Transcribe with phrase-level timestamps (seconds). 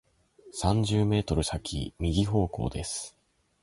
[0.51, 3.15] 三十メートル先、右方向です。